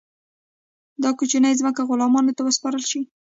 [1.03, 3.03] دا کوچنۍ ځمکې غلامانو ته وسپارل شوې.